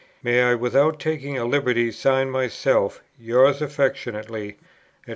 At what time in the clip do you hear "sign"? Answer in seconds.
1.91-2.31